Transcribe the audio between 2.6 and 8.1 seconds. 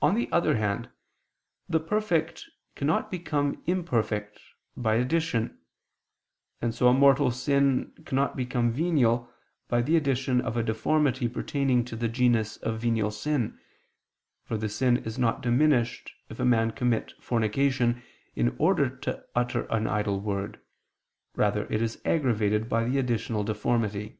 cannot become imperfect, by addition; and so a mortal sin